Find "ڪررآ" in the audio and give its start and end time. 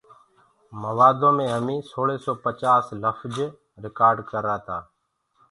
4.29-4.77